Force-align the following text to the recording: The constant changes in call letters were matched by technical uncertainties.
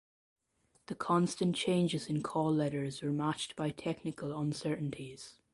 The 0.87 0.95
constant 0.95 1.55
changes 1.55 2.07
in 2.07 2.23
call 2.23 2.51
letters 2.51 3.03
were 3.03 3.11
matched 3.11 3.55
by 3.55 3.69
technical 3.69 4.35
uncertainties. 4.35 5.35